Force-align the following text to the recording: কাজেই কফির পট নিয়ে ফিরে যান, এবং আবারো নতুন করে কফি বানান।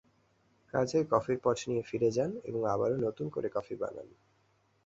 কাজেই 0.73 1.05
কফির 1.11 1.37
পট 1.43 1.57
নিয়ে 1.69 1.83
ফিরে 1.83 2.09
যান, 2.11 2.31
এবং 2.43 2.61
আবারো 2.65 2.95
নতুন 2.97 3.27
করে 3.29 3.47
কফি 3.49 3.75
বানান। 3.75 4.07